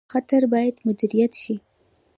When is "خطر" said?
0.13-0.41